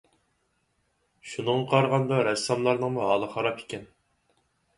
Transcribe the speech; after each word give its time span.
شۇنىڭغا 1.31 1.67
قارىغاندا، 1.73 2.23
رەسساملارنىڭمۇ 2.29 3.05
ھالى 3.11 3.31
خاراب 3.37 3.61
ئىكەن. 3.63 3.87